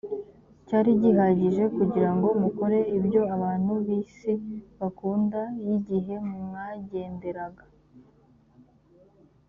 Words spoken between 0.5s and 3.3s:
cyari gihagije kugira ngo mukore ibyo